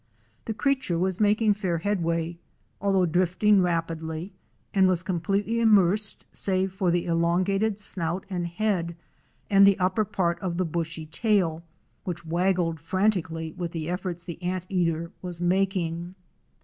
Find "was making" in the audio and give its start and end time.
0.97-1.53, 15.21-16.15